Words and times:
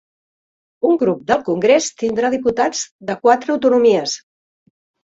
Un 0.91 0.97
grup 1.03 1.21
del 1.33 1.43
congrés 1.51 1.91
tindrà 2.05 2.33
diputats 2.37 2.83
de 3.13 3.21
quatre 3.25 3.57
autonomies 3.59 4.19